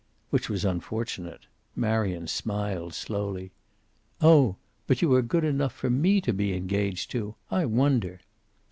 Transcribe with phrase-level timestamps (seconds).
[0.31, 1.41] Which was unfortunate.
[1.75, 3.51] Marion smiled slowly.
[4.19, 4.55] "Oh!
[4.87, 7.35] But you are good enough for me to be engaged to!
[7.51, 8.19] I wonder!"